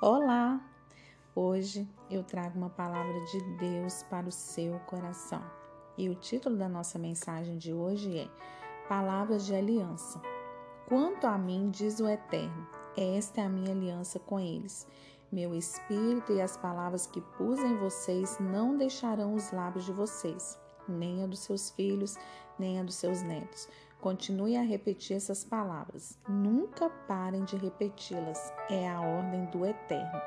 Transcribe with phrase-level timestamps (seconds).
[0.00, 0.60] Olá!
[1.34, 5.42] Hoje eu trago uma palavra de Deus para o seu coração.
[5.96, 8.28] E o título da nossa mensagem de hoje é
[8.88, 10.22] Palavras de Aliança.
[10.86, 12.64] Quanto a mim, diz o Eterno,
[12.96, 14.86] esta é a minha aliança com eles.
[15.32, 20.56] Meu espírito e as palavras que pus em vocês não deixarão os lábios de vocês,
[20.88, 22.16] nem a dos seus filhos,
[22.56, 23.68] nem a dos seus netos
[24.00, 26.18] Continue a repetir essas palavras.
[26.28, 28.52] Nunca parem de repeti-las.
[28.70, 30.20] É a ordem do Eterno.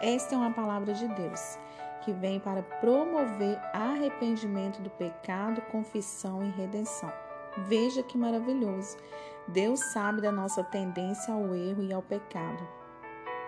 [0.00, 1.58] Esta é uma palavra de Deus
[2.02, 7.12] que vem para promover arrependimento do pecado, confissão e redenção.
[7.58, 8.96] Veja que maravilhoso!
[9.48, 12.66] Deus sabe da nossa tendência ao erro e ao pecado.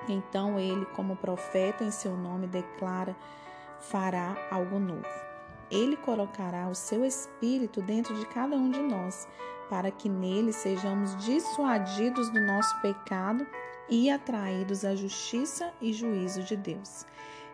[0.08, 3.16] Então ele, como profeta em seu nome, declara:
[3.78, 5.24] fará algo novo.
[5.70, 9.26] Ele colocará o seu espírito dentro de cada um de nós,
[9.68, 13.46] para que nele sejamos dissuadidos do nosso pecado
[13.88, 17.06] e atraídos à justiça e juízo de Deus.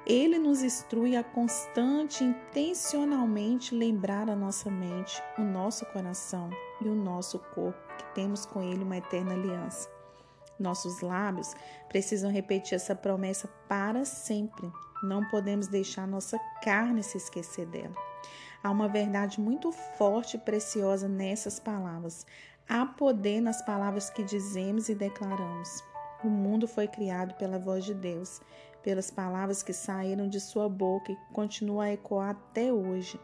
[0.06, 6.48] Ele nos instrui a constante, intencionalmente lembrar a nossa mente, o nosso coração
[6.80, 9.90] e o nosso corpo, que temos com Ele uma eterna aliança.
[10.58, 11.54] Nossos lábios
[11.88, 14.70] precisam repetir essa promessa para sempre.
[15.02, 17.94] Não podemos deixar nossa carne se esquecer dela.
[18.62, 22.26] Há uma verdade muito forte e preciosa nessas palavras.
[22.68, 25.82] Há poder nas palavras que dizemos e declaramos.
[26.22, 28.42] O mundo foi criado pela voz de Deus,
[28.82, 33.18] pelas palavras que saíram de sua boca e continuam a ecoar até hoje.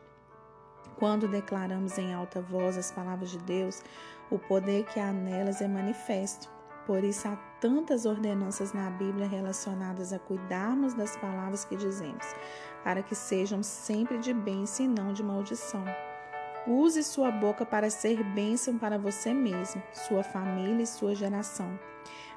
[0.99, 3.83] Quando declaramos em alta voz as palavras de Deus,
[4.31, 6.51] o poder que há nelas é manifesto.
[6.87, 12.25] Por isso há tantas ordenanças na Bíblia relacionadas a cuidarmos das palavras que dizemos,
[12.87, 15.85] para que sejam sempre de bênção e não de maldição.
[16.69, 21.77] Use sua boca para ser bênção para você mesmo, sua família e sua geração.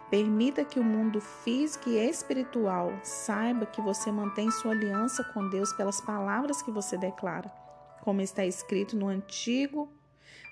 [0.09, 5.71] Permita que o mundo físico e espiritual saiba que você mantém sua aliança com Deus
[5.73, 7.51] pelas palavras que você declara,
[8.01, 9.87] como está escrito no Antigo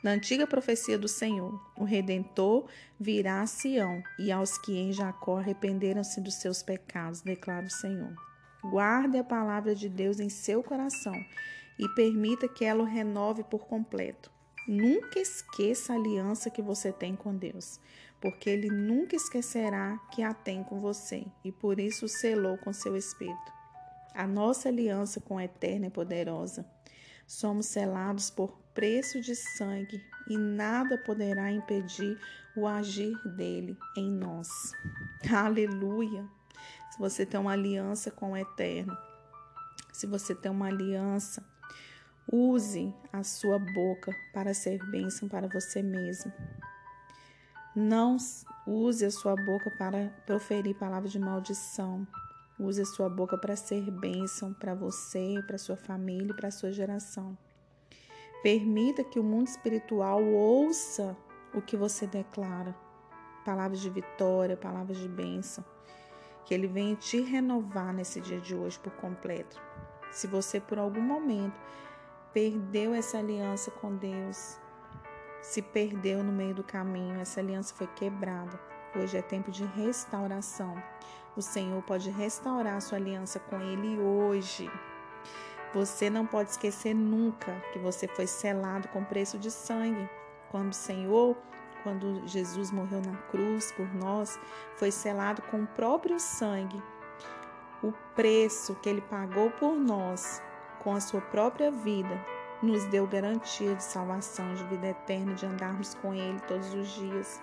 [0.04, 2.70] na antiga profecia do Senhor, o Redentor
[3.00, 8.14] virá a Sião, e aos que em Jacó arrependeram-se dos seus pecados, declara o Senhor.
[8.64, 11.14] Guarde a palavra de Deus em seu coração
[11.78, 14.32] e permita que ela o renove por completo.
[14.68, 17.80] Nunca esqueça a aliança que você tem com Deus,
[18.20, 22.74] porque Ele nunca esquecerá que a tem com você e por isso o selou com
[22.74, 23.54] seu Espírito.
[24.14, 26.66] A nossa aliança com o Eterno é poderosa.
[27.26, 32.20] Somos selados por preço de sangue e nada poderá impedir
[32.56, 34.50] o agir dele em nós.
[35.32, 36.28] Aleluia!
[36.98, 38.98] Se você tem uma aliança com o Eterno,
[39.94, 41.46] se você tem uma aliança,
[42.32, 46.34] use a sua boca para ser bênção para você mesmo.
[47.76, 48.18] Não
[48.66, 52.08] use a sua boca para proferir palavras de maldição.
[52.60, 56.72] Use a sua boca para ser bênção para você, para sua família e para sua
[56.72, 57.38] geração.
[58.42, 61.16] Permita que o mundo espiritual ouça
[61.54, 62.76] o que você declara.
[63.46, 65.64] Palavras de vitória, palavras de bênção.
[66.48, 69.62] Que ele venha te renovar nesse dia de hoje por completo.
[70.12, 71.60] Se você por algum momento
[72.34, 74.58] perdeu essa aliança com Deus,
[75.42, 78.58] se perdeu no meio do caminho, essa aliança foi quebrada.
[78.96, 80.82] Hoje é tempo de restauração.
[81.36, 84.72] O Senhor pode restaurar sua aliança com Ele hoje.
[85.74, 90.10] Você não pode esquecer nunca que você foi selado com preço de sangue.
[90.50, 91.36] Quando o Senhor,
[91.88, 94.38] quando Jesus morreu na cruz por nós,
[94.76, 96.84] foi selado com o próprio sangue.
[97.82, 100.44] O preço que ele pagou por nós,
[100.80, 102.22] com a sua própria vida,
[102.62, 107.42] nos deu garantia de salvação, de vida eterna, de andarmos com ele todos os dias.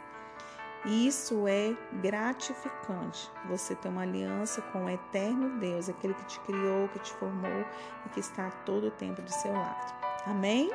[0.84, 3.30] E isso é gratificante.
[3.48, 7.64] Você tem uma aliança com o eterno Deus, aquele que te criou, que te formou
[8.04, 9.94] e que está todo tempo do seu lado.
[10.26, 10.70] Amém?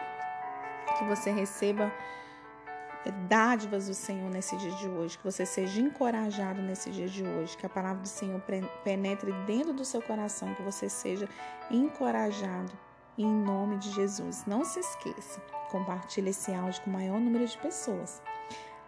[0.97, 1.93] Que você receba
[3.27, 7.57] dádivas do Senhor nesse dia de hoje, que você seja encorajado nesse dia de hoje,
[7.57, 8.41] que a palavra do Senhor
[8.83, 11.27] penetre dentro do seu coração, que você seja
[11.71, 12.71] encorajado
[13.17, 14.45] em nome de Jesus.
[14.45, 15.41] Não se esqueça,
[15.71, 18.21] compartilhe esse áudio com o maior número de pessoas.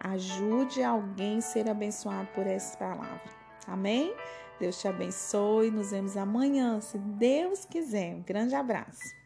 [0.00, 3.22] Ajude alguém a ser abençoado por essa palavra.
[3.66, 4.14] Amém?
[4.58, 5.70] Deus te abençoe.
[5.70, 8.16] Nos vemos amanhã, se Deus quiser.
[8.16, 9.21] Um grande abraço.